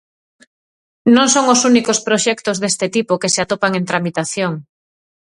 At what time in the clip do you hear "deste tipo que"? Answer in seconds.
2.63-3.31